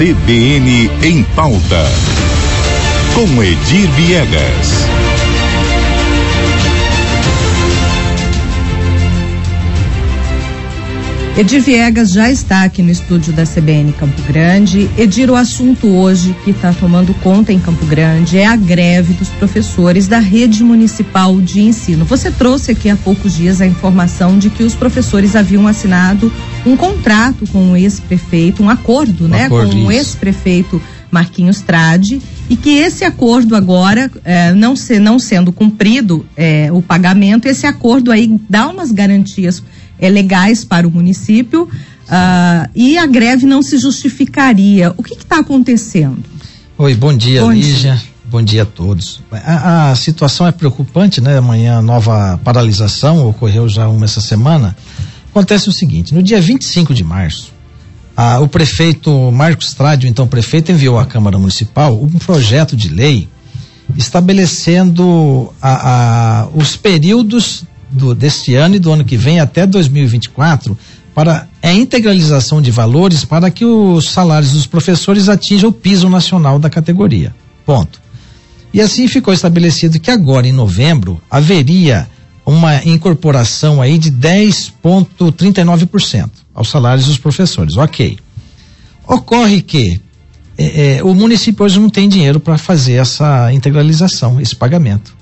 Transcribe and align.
CBN 0.00 0.90
em 1.02 1.22
pauta. 1.36 1.84
Com 3.14 3.42
Edir 3.42 3.86
Viegas. 3.90 5.09
Edir 11.36 11.62
Viegas 11.62 12.10
já 12.10 12.30
está 12.30 12.64
aqui 12.64 12.82
no 12.82 12.90
estúdio 12.90 13.32
da 13.32 13.44
CBN 13.44 13.92
Campo 13.92 14.20
Grande. 14.22 14.90
Edir, 14.98 15.30
o 15.30 15.36
assunto 15.36 15.86
hoje 15.86 16.36
que 16.44 16.50
está 16.50 16.72
tomando 16.72 17.14
conta 17.14 17.52
em 17.52 17.58
Campo 17.58 17.86
Grande 17.86 18.36
é 18.36 18.46
a 18.46 18.56
greve 18.56 19.14
dos 19.14 19.28
professores 19.28 20.08
da 20.08 20.18
rede 20.18 20.62
municipal 20.62 21.40
de 21.40 21.60
ensino. 21.60 22.04
Você 22.04 22.30
trouxe 22.30 22.72
aqui 22.72 22.90
há 22.90 22.96
poucos 22.96 23.36
dias 23.36 23.60
a 23.60 23.66
informação 23.66 24.38
de 24.38 24.50
que 24.50 24.64
os 24.64 24.74
professores 24.74 25.36
haviam 25.36 25.66
assinado 25.66 26.30
um 26.66 26.76
contrato 26.76 27.46
com 27.46 27.72
o 27.72 27.76
ex-prefeito, 27.76 28.62
um 28.62 28.68
acordo, 28.68 29.24
um 29.24 29.28
né, 29.28 29.44
acordo, 29.44 29.70
com 29.70 29.78
isso. 29.78 29.86
o 29.86 29.92
ex-prefeito 29.92 30.82
Marquinhos 31.10 31.60
Trade 31.60 32.20
e 32.48 32.56
que 32.56 32.78
esse 32.78 33.04
acordo 33.04 33.56
agora, 33.56 34.10
eh, 34.24 34.52
não, 34.52 34.76
se, 34.76 34.98
não 34.98 35.18
sendo 35.18 35.52
cumprido 35.52 36.26
eh, 36.36 36.68
o 36.72 36.82
pagamento, 36.82 37.46
esse 37.46 37.66
acordo 37.66 38.12
aí 38.12 38.38
dá 38.48 38.68
umas 38.68 38.92
garantias 38.92 39.62
é, 40.00 40.08
legais 40.08 40.64
para 40.64 40.88
o 40.88 40.90
município 40.90 41.64
uh, 41.64 42.70
e 42.74 42.96
a 42.96 43.06
greve 43.06 43.46
não 43.46 43.62
se 43.62 43.78
justificaria. 43.78 44.92
O 44.96 45.02
que 45.02 45.14
está 45.14 45.38
acontecendo? 45.38 46.24
Oi, 46.78 46.94
bom 46.94 47.16
dia, 47.16 47.42
bom 47.42 47.52
Lígia. 47.52 47.96
Dia. 47.96 48.10
Bom 48.30 48.42
dia 48.42 48.62
a 48.62 48.66
todos. 48.66 49.20
A, 49.32 49.90
a, 49.90 49.96
situação 49.96 50.46
é 50.46 50.52
preocupante, 50.52 51.20
né? 51.20 51.36
Amanhã 51.36 51.82
nova 51.82 52.38
paralisação, 52.44 53.28
ocorreu 53.28 53.68
já 53.68 53.88
uma 53.88 54.04
essa 54.04 54.20
semana. 54.20 54.76
Acontece 55.30 55.68
o 55.68 55.72
seguinte, 55.72 56.14
no 56.14 56.22
dia 56.22 56.40
25 56.40 56.94
de 56.94 57.02
março, 57.02 57.52
a, 58.16 58.38
o 58.38 58.46
prefeito 58.46 59.10
Marcos 59.32 59.74
Trádio, 59.74 60.08
então 60.08 60.28
prefeito, 60.28 60.70
enviou 60.70 60.98
à 60.98 61.04
Câmara 61.04 61.38
Municipal 61.38 62.00
um 62.00 62.18
projeto 62.18 62.76
de 62.76 62.88
lei 62.88 63.28
estabelecendo 63.96 65.52
a, 65.60 66.42
a, 66.42 66.48
os 66.54 66.76
períodos 66.76 67.64
do, 67.90 68.14
deste 68.14 68.54
ano 68.54 68.76
e 68.76 68.78
do 68.78 68.92
ano 68.92 69.04
que 69.04 69.16
vem 69.16 69.40
até 69.40 69.66
2024 69.66 70.78
para 71.14 71.48
a 71.62 71.72
integralização 71.72 72.60
de 72.62 72.70
valores 72.70 73.24
para 73.24 73.50
que 73.50 73.64
os 73.64 74.10
salários 74.10 74.52
dos 74.52 74.66
professores 74.66 75.28
atinjam 75.28 75.70
o 75.70 75.72
piso 75.72 76.08
nacional 76.08 76.56
da 76.58 76.70
categoria. 76.70 77.34
Ponto. 77.66 78.00
E 78.72 78.80
assim 78.80 79.08
ficou 79.08 79.34
estabelecido 79.34 79.98
que 79.98 80.10
agora 80.10 80.46
em 80.46 80.52
novembro 80.52 81.20
haveria 81.30 82.08
uma 82.46 82.82
incorporação 82.84 83.82
aí 83.82 83.98
de 83.98 84.10
10,39% 84.10 86.30
aos 86.54 86.70
salários 86.70 87.06
dos 87.06 87.18
professores. 87.18 87.76
Ok. 87.76 88.16
Ocorre 89.06 89.60
que 89.60 90.00
é, 90.56 90.98
é, 90.98 91.02
o 91.02 91.12
município 91.14 91.64
hoje 91.64 91.80
não 91.80 91.88
tem 91.88 92.08
dinheiro 92.08 92.38
para 92.38 92.58
fazer 92.58 92.94
essa 92.94 93.52
integralização, 93.52 94.40
esse 94.40 94.54
pagamento. 94.54 95.18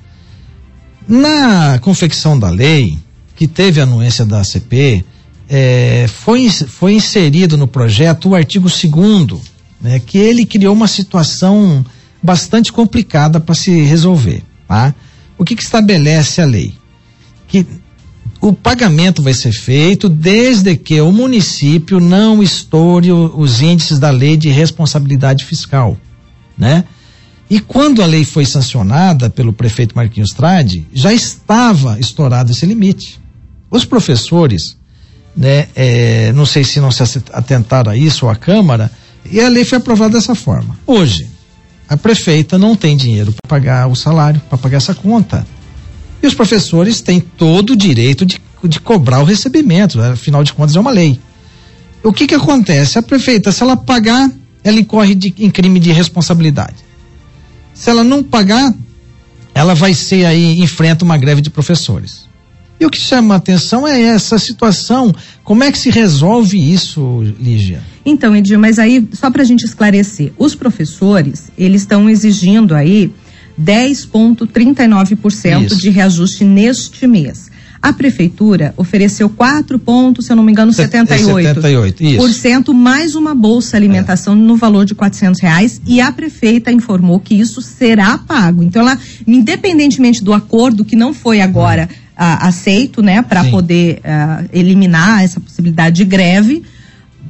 Na 1.08 1.78
confecção 1.78 2.38
da 2.38 2.50
lei, 2.50 2.98
que 3.34 3.48
teve 3.48 3.80
anuência 3.80 4.26
da 4.26 4.40
ACP, 4.42 5.04
é, 5.48 6.06
foi, 6.06 6.50
foi 6.50 6.94
inserido 6.94 7.56
no 7.56 7.66
projeto 7.66 8.28
o 8.28 8.34
artigo 8.34 8.68
2 8.68 9.40
né, 9.80 9.98
que 9.98 10.18
ele 10.18 10.44
criou 10.44 10.74
uma 10.74 10.86
situação 10.86 11.84
bastante 12.22 12.70
complicada 12.70 13.40
para 13.40 13.54
se 13.54 13.80
resolver. 13.82 14.42
Tá? 14.66 14.94
O 15.38 15.44
que, 15.44 15.56
que 15.56 15.62
estabelece 15.62 16.42
a 16.42 16.44
lei? 16.44 16.74
Que 17.46 17.66
o 18.40 18.52
pagamento 18.52 19.22
vai 19.22 19.32
ser 19.32 19.52
feito 19.52 20.08
desde 20.08 20.76
que 20.76 21.00
o 21.00 21.10
município 21.10 21.98
não 22.00 22.42
estoure 22.42 23.10
os 23.12 23.62
índices 23.62 23.98
da 23.98 24.10
lei 24.10 24.36
de 24.36 24.48
responsabilidade 24.50 25.44
fiscal, 25.44 25.96
né? 26.56 26.84
E 27.50 27.60
quando 27.60 28.02
a 28.02 28.06
lei 28.06 28.24
foi 28.24 28.44
sancionada 28.44 29.30
pelo 29.30 29.52
prefeito 29.52 29.96
Marquinhos 29.96 30.30
Trade, 30.30 30.86
já 30.92 31.12
estava 31.12 31.98
estourado 31.98 32.52
esse 32.52 32.66
limite. 32.66 33.18
Os 33.70 33.84
professores, 33.84 34.76
né, 35.34 35.68
é, 35.74 36.32
não 36.32 36.44
sei 36.44 36.62
se 36.62 36.78
não 36.78 36.90
se 36.90 37.02
atentaram 37.32 37.92
a 37.92 37.96
isso 37.96 38.26
ou 38.26 38.30
a 38.30 38.36
Câmara, 38.36 38.90
e 39.30 39.40
a 39.40 39.48
lei 39.48 39.64
foi 39.64 39.78
aprovada 39.78 40.14
dessa 40.14 40.34
forma. 40.34 40.78
Hoje, 40.86 41.28
a 41.88 41.96
prefeita 41.96 42.58
não 42.58 42.76
tem 42.76 42.96
dinheiro 42.96 43.32
para 43.32 43.48
pagar 43.48 43.86
o 43.86 43.96
salário, 43.96 44.40
para 44.48 44.58
pagar 44.58 44.76
essa 44.76 44.94
conta. 44.94 45.46
E 46.22 46.26
os 46.26 46.34
professores 46.34 47.00
têm 47.00 47.18
todo 47.18 47.70
o 47.70 47.76
direito 47.76 48.26
de, 48.26 48.40
de 48.64 48.80
cobrar 48.80 49.20
o 49.20 49.24
recebimento, 49.24 50.00
afinal 50.00 50.44
de 50.44 50.52
contas 50.52 50.76
é 50.76 50.80
uma 50.80 50.90
lei. 50.90 51.18
O 52.02 52.12
que 52.12 52.26
que 52.26 52.34
acontece? 52.34 52.98
A 52.98 53.02
prefeita, 53.02 53.50
se 53.52 53.62
ela 53.62 53.76
pagar, 53.76 54.30
ela 54.62 54.78
incorre 54.78 55.14
de, 55.14 55.34
em 55.38 55.50
crime 55.50 55.80
de 55.80 55.92
responsabilidade. 55.92 56.87
Se 57.78 57.88
ela 57.88 58.02
não 58.02 58.24
pagar, 58.24 58.74
ela 59.54 59.72
vai 59.72 59.94
ser 59.94 60.24
aí, 60.24 60.60
enfrenta 60.60 61.04
uma 61.04 61.16
greve 61.16 61.40
de 61.40 61.48
professores. 61.48 62.26
E 62.80 62.84
o 62.84 62.90
que 62.90 62.98
chama 62.98 63.34
a 63.34 63.36
atenção 63.36 63.86
é 63.86 64.02
essa 64.02 64.36
situação. 64.36 65.14
Como 65.44 65.62
é 65.62 65.70
que 65.70 65.78
se 65.78 65.88
resolve 65.88 66.58
isso, 66.58 67.22
Lígia? 67.40 67.80
Então, 68.04 68.34
Edir, 68.34 68.58
mas 68.58 68.80
aí, 68.80 69.08
só 69.12 69.30
para 69.30 69.42
a 69.42 69.44
gente 69.44 69.64
esclarecer, 69.64 70.32
os 70.36 70.56
professores, 70.56 71.52
eles 71.56 71.82
estão 71.82 72.10
exigindo 72.10 72.74
aí 72.74 73.12
10,39% 73.60 75.76
de 75.76 75.90
reajuste 75.90 76.44
neste 76.44 77.06
mês. 77.06 77.48
A 77.80 77.92
prefeitura 77.92 78.74
ofereceu 78.76 79.28
4 79.28 79.78
pontos, 79.78 80.26
se 80.26 80.32
eu 80.32 80.36
não 80.36 80.42
me 80.42 80.52
engano, 80.52 80.72
78, 80.72 81.42
78 81.42 82.04
isso. 82.04 82.16
por 82.16 82.30
cento 82.30 82.74
mais 82.74 83.14
uma 83.14 83.34
bolsa 83.34 83.76
alimentação 83.76 84.32
é. 84.32 84.36
no 84.36 84.56
valor 84.56 84.84
de 84.84 84.94
quatrocentos 84.94 85.40
reais 85.40 85.80
e 85.86 86.00
a 86.00 86.10
prefeita 86.10 86.72
informou 86.72 87.20
que 87.20 87.34
isso 87.34 87.62
será 87.62 88.18
pago. 88.18 88.62
Então 88.62 88.82
ela, 88.82 88.98
independentemente 89.26 90.22
do 90.22 90.32
acordo 90.32 90.84
que 90.84 90.96
não 90.96 91.14
foi 91.14 91.40
agora 91.40 91.88
uhum. 91.92 92.26
aceito, 92.40 93.02
né, 93.02 93.22
para 93.22 93.44
poder 93.44 93.98
uh, 93.98 94.48
eliminar 94.52 95.22
essa 95.22 95.38
possibilidade 95.38 95.96
de 95.96 96.04
greve, 96.04 96.64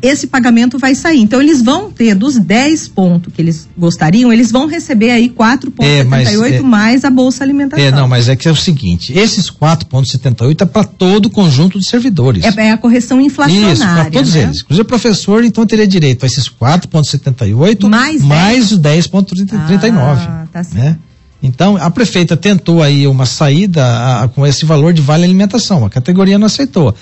esse 0.01 0.27
pagamento 0.27 0.79
vai 0.79 0.95
sair. 0.95 1.21
Então 1.21 1.41
eles 1.41 1.63
vão 1.63 1.91
ter 1.91 2.15
dos 2.15 2.39
10 2.39 2.89
pontos 2.89 3.33
que 3.33 3.41
eles 3.41 3.69
gostariam, 3.77 4.33
eles 4.33 4.51
vão 4.51 4.67
receber 4.67 5.11
aí 5.11 5.29
4,78 5.29 5.83
é, 5.83 6.57
é, 6.57 6.61
mais 6.61 7.05
a 7.05 7.11
bolsa 7.11 7.43
alimentação. 7.45 7.85
É, 7.85 7.91
não, 7.91 8.09
mas 8.09 8.29
é 8.29 8.37
que 8.37 8.49
é 8.49 8.51
o 8.51 8.57
seguinte, 8.57 9.13
esses 9.17 9.51
4,78 9.51 10.63
é 10.63 10.65
para 10.65 10.85
todo 10.85 11.27
o 11.27 11.31
conjunto 11.31 11.79
de 11.79 11.87
servidores. 11.87 12.45
É, 12.45 12.69
é 12.69 12.73
a 12.73 12.79
correção 12.79 13.21
inflacionária. 13.21 13.73
Isso, 13.73 13.83
para 13.83 14.11
todos 14.11 14.35
né? 14.35 14.43
eles. 14.43 14.61
Inclusive 14.61 14.83
o 14.83 14.85
professor 14.85 15.45
então 15.45 15.67
teria 15.67 15.87
direito 15.87 16.25
a 16.25 16.27
esses 16.27 16.49
4,78 16.49 17.89
mais, 17.89 18.23
mais 18.23 18.73
os 18.73 18.81
10,39. 18.81 19.93
Ah, 19.93 20.47
tá 20.53 20.63
certo. 20.63 20.77
Né? 20.77 20.99
Então, 21.43 21.77
a 21.77 21.89
prefeita 21.91 22.37
tentou 22.37 22.83
aí 22.83 23.07
uma 23.07 23.25
saída 23.25 23.85
a, 23.85 24.25
a, 24.25 24.29
com 24.29 24.47
esse 24.47 24.65
valor 24.65 24.93
de 24.93 25.01
vale 25.01 25.25
alimentação, 25.25 25.85
a 25.85 25.91
categoria 25.91 26.39
não 26.39 26.47
aceitou. 26.47 26.95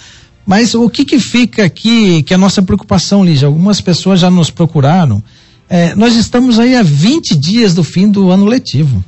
Mas 0.46 0.74
o 0.74 0.88
que 0.88 1.04
que 1.04 1.18
fica 1.18 1.64
aqui, 1.64 2.22
que 2.22 2.32
é 2.32 2.36
a 2.36 2.38
nossa 2.38 2.62
preocupação, 2.62 3.24
Lígia? 3.24 3.48
Algumas 3.48 3.80
pessoas 3.80 4.20
já 4.20 4.30
nos 4.30 4.48
procuraram. 4.48 5.22
É, 5.68 5.94
nós 5.96 6.14
estamos 6.14 6.60
aí 6.60 6.76
há 6.76 6.82
20 6.82 7.36
dias 7.36 7.74
do 7.74 7.82
fim 7.82 8.08
do 8.08 8.30
ano 8.30 8.44
letivo. 8.44 9.04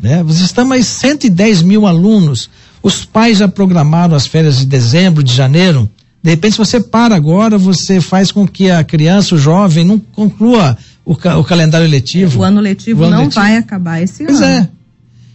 Né? 0.00 0.24
Estamos 0.28 0.72
aí 0.72 0.84
110 0.84 1.62
mil 1.62 1.86
alunos. 1.86 2.48
Os 2.80 3.04
pais 3.04 3.38
já 3.38 3.48
programaram 3.48 4.14
as 4.14 4.28
férias 4.28 4.58
de 4.58 4.66
dezembro, 4.66 5.24
de 5.24 5.34
janeiro. 5.34 5.90
De 6.22 6.30
repente, 6.30 6.52
se 6.52 6.58
você 6.58 6.78
para 6.78 7.16
agora, 7.16 7.58
você 7.58 8.00
faz 8.00 8.30
com 8.30 8.46
que 8.46 8.70
a 8.70 8.84
criança, 8.84 9.34
o 9.34 9.38
jovem, 9.38 9.84
não 9.84 9.98
conclua 9.98 10.78
o, 11.04 11.16
ca 11.16 11.36
o 11.36 11.42
calendário 11.42 11.88
letivo. 11.88 12.40
O 12.40 12.42
ano 12.44 12.60
letivo 12.60 13.02
o 13.02 13.04
ano 13.04 13.16
não 13.16 13.22
letivo. 13.24 13.40
vai 13.40 13.56
acabar 13.56 14.00
esse 14.00 14.24
pois 14.24 14.40
ano. 14.40 14.46
Pois 14.46 14.64
é. 14.64 14.68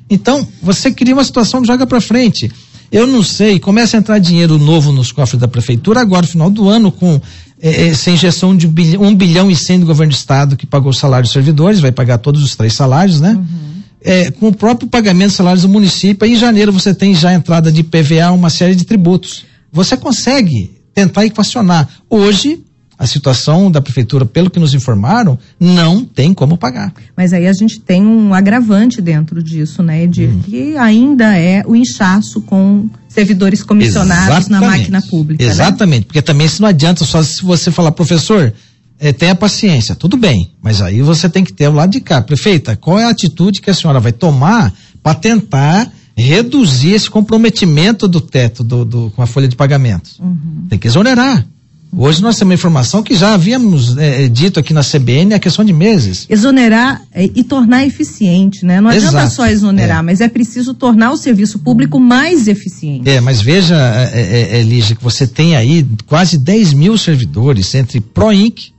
Então, 0.10 0.48
você 0.62 0.92
cria 0.92 1.14
uma 1.14 1.24
situação 1.24 1.62
que 1.62 1.68
joga 1.68 1.86
para 1.88 2.02
frente. 2.02 2.52
Eu 2.92 3.08
não 3.08 3.24
sei, 3.24 3.58
começa 3.58 3.96
a 3.96 4.00
entrar 4.00 4.20
dinheiro 4.20 4.58
novo 4.58 4.92
nos 4.92 5.12
cofres 5.12 5.40
da 5.40 5.48
prefeitura 5.48 6.02
agora, 6.02 6.24
no 6.24 6.28
final 6.28 6.50
do 6.50 6.68
ano, 6.68 6.92
com 6.92 7.22
é, 7.62 7.88
essa 7.88 8.12
injeção 8.12 8.56
de 8.56 8.68
um 8.68 8.70
bilhão, 8.70 9.02
um 9.04 9.16
bilhão 9.16 9.50
e 9.50 9.56
cem 9.56 9.80
do 9.80 9.86
governo 9.86 10.12
do 10.12 10.16
estado 10.16 10.58
que 10.58 10.66
pagou 10.66 10.90
o 10.90 10.94
salário 10.94 11.24
dos 11.24 11.32
servidores, 11.32 11.80
vai 11.80 11.92
pagar 11.92 12.18
todos 12.18 12.44
os 12.44 12.56
três 12.56 12.74
salários, 12.74 13.22
né? 13.22 13.32
Uhum. 13.32 13.72
É, 14.04 14.32
com 14.32 14.48
o 14.48 14.54
próprio 14.54 14.90
pagamento 14.90 15.28
dos 15.28 15.38
salários 15.38 15.62
do 15.62 15.70
município, 15.70 16.26
aí 16.26 16.34
em 16.34 16.38
janeiro 16.38 16.72
você 16.74 16.94
tem 16.94 17.16
já 17.16 17.30
a 17.30 17.34
entrada 17.34 17.72
de 17.72 17.84
PVA, 17.84 18.32
uma 18.34 18.50
série 18.50 18.76
de 18.76 18.84
tributos. 18.84 19.46
Você 19.72 19.96
consegue 19.96 20.82
tentar 20.94 21.26
equacionar. 21.26 21.88
Hoje, 22.10 22.62
a 23.02 23.08
situação 23.08 23.72
da 23.72 23.82
prefeitura, 23.82 24.28
pelo 24.28 24.48
que 24.48 24.60
nos 24.60 24.76
informaram, 24.76 25.36
não 25.60 26.06
tem 26.06 26.36
como 26.36 26.56
pagar. 26.56 26.94
Mas 27.18 27.34
aí 27.34 27.48
a 27.48 27.54
gente 27.54 27.80
tem 27.80 28.06
um 28.06 28.32
agravante 28.32 29.02
dentro 29.02 29.42
disso, 29.42 29.82
né, 29.82 30.04
Edir? 30.04 30.30
Hum. 30.30 30.42
Que 30.44 30.78
ainda 30.78 31.36
é 31.36 31.64
o 31.66 31.76
inchaço 31.76 32.42
com 32.42 32.88
servidores 33.10 33.64
comissionados 33.64 34.46
Exatamente. 34.46 34.52
na 34.52 34.62
máquina 34.62 35.02
pública. 35.02 35.44
Né? 35.44 35.50
Exatamente, 35.50 36.02
né? 36.02 36.06
porque 36.06 36.22
também 36.22 36.48
se 36.48 36.62
não 36.62 36.68
adianta 36.68 37.04
só 37.04 37.24
se 37.24 37.42
você 37.42 37.72
falar, 37.72 37.92
professor, 37.92 38.54
é, 39.00 39.12
tenha 39.12 39.34
paciência, 39.34 39.96
tudo 39.96 40.16
bem, 40.16 40.52
mas 40.62 40.80
aí 40.80 41.02
você 41.02 41.28
tem 41.28 41.44
que 41.44 41.52
ter 41.52 41.68
o 41.70 41.74
lado 41.74 41.90
de 41.90 42.02
cá. 42.02 42.22
Prefeita, 42.22 42.76
qual 42.76 43.00
é 43.00 43.06
a 43.06 43.10
atitude 43.10 43.62
que 43.62 43.72
a 43.72 43.74
senhora 43.74 44.00
vai 44.00 44.12
tomar 44.12 44.72
para 45.02 45.16
tentar 45.16 45.92
reduzir 46.16 46.92
esse 46.92 47.10
comprometimento 47.10 48.08
do 48.08 48.22
teto 48.22 48.64
do, 48.64 48.86
do, 48.86 49.12
com 49.16 49.24
a 49.24 49.26
folha 49.26 49.48
de 49.48 49.56
pagamentos? 49.56 50.20
Uhum. 50.20 50.68
Tem 50.70 50.78
que 50.78 50.86
exonerar. 50.86 51.48
Hoje 51.96 52.22
nós 52.22 52.38
temos 52.38 52.52
uma 52.52 52.54
informação 52.54 53.04
que 53.04 53.16
já 53.16 53.34
havíamos 53.34 53.98
é, 53.98 54.30
dito 54.30 54.60
aqui 54.60 54.74
na 54.74 54.82
CBN 54.82 55.34
a 55.34 55.40
questão 55.40 55.64
de 55.66 55.74
meses. 55.74 56.26
Exonerar 56.30 57.02
é, 57.12 57.26
e 57.26 57.44
tornar 57.44 57.86
eficiente, 57.86 58.66
né? 58.66 58.80
Não 58.80 58.90
adianta 58.90 59.18
Exato, 59.18 59.34
só 59.34 59.48
exonerar, 59.48 60.00
é. 60.00 60.02
mas 60.02 60.22
é 60.22 60.30
preciso 60.30 60.74
tornar 60.74 61.12
o 61.12 61.18
serviço 61.18 61.60
público 61.60 62.00
mais 62.00 62.48
eficiente. 62.48 63.10
É, 63.10 63.20
mas 63.20 63.42
veja, 63.42 63.76
é, 64.14 64.60
é, 64.60 64.64
Lígia, 64.64 64.96
que 64.96 65.04
você 65.04 65.28
tem 65.28 65.56
aí 65.56 65.86
quase 66.08 66.38
10 66.38 66.74
mil 66.74 66.98
servidores 66.98 67.76
entre 67.76 68.00
Proinc, 68.00 68.72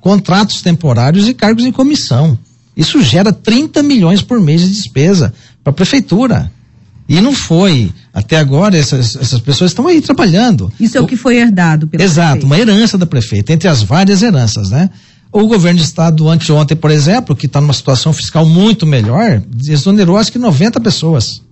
contratos 0.00 0.60
temporários 0.60 1.28
e 1.28 1.34
cargos 1.34 1.64
em 1.64 1.72
comissão. 1.72 2.36
Isso 2.76 3.00
gera 3.00 3.32
30 3.32 3.82
milhões 3.82 4.22
por 4.22 4.40
mês 4.40 4.60
de 4.60 4.68
despesa 4.68 5.32
para 5.62 5.70
a 5.70 5.74
prefeitura. 5.74 6.50
E 7.08 7.20
não 7.20 7.32
foi. 7.32 7.92
Até 8.12 8.36
agora, 8.38 8.76
essas, 8.76 9.14
essas 9.16 9.40
pessoas 9.40 9.70
estão 9.70 9.86
aí 9.86 10.00
trabalhando. 10.00 10.72
Isso 10.80 10.98
é 10.98 11.00
o, 11.00 11.06
que 11.06 11.16
foi 11.16 11.36
herdado 11.36 11.86
pelo 11.86 12.02
Exato, 12.02 12.40
prefeito. 12.40 12.46
uma 12.46 12.58
herança 12.58 12.98
da 12.98 13.06
prefeita, 13.06 13.52
entre 13.52 13.68
as 13.68 13.82
várias 13.82 14.22
heranças, 14.22 14.70
né? 14.70 14.90
O 15.30 15.46
governo 15.46 15.78
de 15.78 15.84
estado 15.84 16.28
anteontem, 16.28 16.76
por 16.76 16.90
exemplo, 16.90 17.36
que 17.36 17.46
está 17.46 17.60
numa 17.60 17.72
situação 17.72 18.12
fiscal 18.12 18.46
muito 18.46 18.86
melhor, 18.86 19.42
exonerou 19.68 20.16
acho 20.16 20.32
que 20.32 20.38
90 20.38 20.80
pessoas. 20.80 21.42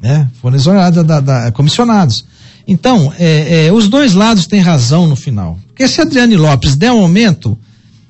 Né? 0.00 0.28
Foram 0.40 0.56
exoneradas 0.56 1.04
da, 1.04 1.20
da, 1.20 1.50
comissionados. 1.50 2.24
Então, 2.66 3.12
é, 3.18 3.66
é, 3.66 3.72
os 3.72 3.88
dois 3.88 4.14
lados 4.14 4.46
têm 4.46 4.60
razão 4.60 5.08
no 5.08 5.16
final. 5.16 5.58
Porque 5.66 5.88
se 5.88 6.00
a 6.00 6.04
Adriane 6.04 6.36
Lopes 6.36 6.76
der 6.76 6.92
um 6.92 7.00
aumento 7.00 7.58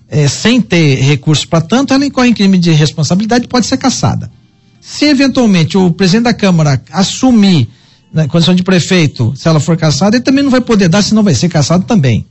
é, 0.08 0.26
sem 0.28 0.60
ter 0.60 0.96
recursos 0.96 1.44
para 1.44 1.60
tanto, 1.60 1.94
ela 1.94 2.04
incorre 2.04 2.28
em 2.28 2.34
crime 2.34 2.58
de 2.58 2.72
responsabilidade 2.72 3.44
e 3.44 3.48
pode 3.48 3.66
ser 3.66 3.76
caçada. 3.76 4.30
Se 4.88 5.04
eventualmente 5.04 5.76
o 5.76 5.90
presidente 5.90 6.24
da 6.24 6.32
Câmara 6.32 6.82
assumir 6.90 7.68
na 8.10 8.22
né, 8.22 8.28
condição 8.28 8.54
de 8.54 8.62
prefeito, 8.62 9.34
se 9.36 9.46
ela 9.46 9.60
for 9.60 9.76
caçada, 9.76 10.16
ele 10.16 10.24
também 10.24 10.42
não 10.42 10.50
vai 10.50 10.62
poder 10.62 10.88
dar, 10.88 11.02
senão 11.02 11.22
vai 11.22 11.34
ser 11.34 11.50
caçado 11.50 11.84
também. 11.84 12.24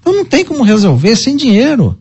Então 0.00 0.14
não 0.14 0.24
tem 0.24 0.42
como 0.42 0.64
resolver 0.64 1.14
sem 1.16 1.36
dinheiro. 1.36 1.98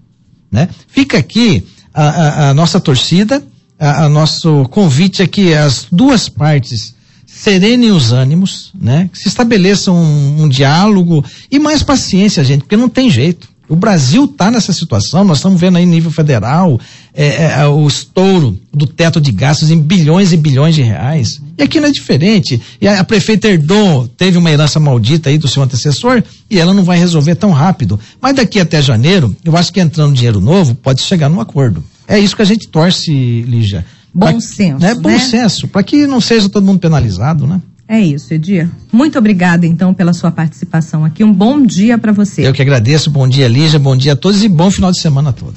Né? 0.50 0.70
Fica 0.88 1.18
aqui 1.18 1.68
a, 1.94 2.04
a, 2.04 2.50
a 2.50 2.54
nossa 2.54 2.80
torcida, 2.80 3.44
a, 3.78 4.06
a, 4.06 4.10
nosso 4.10 4.64
convite 4.70 5.22
aqui, 5.22 5.54
as 5.54 5.88
duas 5.92 6.30
partes 6.30 6.96
serenem 7.26 7.92
os 7.92 8.14
ânimos, 8.14 8.72
né? 8.74 9.10
Que 9.12 9.20
se 9.20 9.28
estabeleça 9.28 9.92
um, 9.92 10.44
um 10.44 10.48
diálogo 10.48 11.24
e 11.52 11.60
mais 11.60 11.84
paciência, 11.84 12.46
gente, 12.46 12.62
porque 12.62 12.78
não 12.78 12.88
tem 12.88 13.10
jeito. 13.10 13.50
O 13.70 13.76
Brasil 13.76 14.26
está 14.26 14.50
nessa 14.50 14.72
situação, 14.72 15.26
nós 15.26 15.38
estamos 15.40 15.60
vendo 15.60 15.78
aí 15.78 15.86
nível 15.86 16.10
federal 16.10 16.80
é, 17.14 17.60
é, 17.60 17.68
o 17.68 17.86
estouro 17.86 18.58
do 18.74 18.88
teto 18.88 19.20
de 19.20 19.32
gastos 19.32 19.70
em 19.70 19.80
bilhões 19.80 20.32
e 20.32 20.38
bilhões 20.38 20.74
de 20.74 20.82
reais. 20.82 21.42
E 21.58 21.64
aqui 21.64 21.80
não 21.80 21.90
é 21.90 21.92
diferente. 21.92 22.62
E 22.80 22.88
a, 22.88 23.02
a 23.02 23.04
prefeita 23.04 23.48
herdou, 23.48 24.08
teve 24.08 24.38
uma 24.38 24.50
herança 24.50 24.80
maldita 24.80 25.30
aí 25.30 25.38
do 25.38 25.50
seu 25.50 25.62
antecessor 25.62 26.24
e 26.50 26.58
ela 26.58 26.74
não 26.74 26.84
vai 26.84 26.98
resolver 26.98 27.36
tão 27.36 27.52
rápido. 27.52 28.00
Mas 28.22 28.36
daqui 28.36 28.60
até 28.60 28.82
janeiro, 28.82 29.36
eu 29.44 29.58
acho 29.58 29.74
que 29.74 29.82
entrando 29.82 30.14
dinheiro 30.14 30.40
novo, 30.40 30.74
pode 30.74 31.02
chegar 31.02 31.28
num 31.28 31.42
acordo. 31.42 31.84
É 32.08 32.18
isso 32.18 32.36
que 32.36 32.42
a 32.42 32.46
gente 32.46 32.70
torce, 32.70 33.12
Lígia. 33.42 33.86
Bom 34.14 34.32
pra, 34.32 34.40
senso. 34.40 34.80
Né? 34.80 34.96
Bom 34.96 35.10
né? 35.10 35.20
senso, 35.20 35.68
para 35.68 35.84
que 35.84 36.08
não 36.08 36.22
seja 36.22 36.48
todo 36.48 36.66
mundo 36.66 36.80
penalizado, 36.80 37.46
né? 37.46 37.62
É 37.90 38.02
isso, 38.02 38.34
Edir. 38.34 38.70
Muito 38.92 39.18
obrigada, 39.18 39.66
então, 39.66 39.94
pela 39.94 40.12
sua 40.12 40.30
participação 40.30 41.06
aqui. 41.06 41.24
Um 41.24 41.32
bom 41.32 41.66
dia 41.66 41.98
para 41.98 42.12
você. 42.12 42.46
Eu 42.46 42.52
que 42.52 42.62
agradeço. 42.62 43.10
Bom 43.10 43.28
dia, 43.28 43.48
Lígia. 43.48 43.80
Bom 43.80 43.96
dia 43.96 44.12
a 44.12 44.16
todos 44.16 44.44
e 44.44 44.50
bom 44.50 44.70
final 44.70 44.92
de 44.92 45.00
semana 45.00 45.30
a 45.30 45.34
todos. 45.34 45.56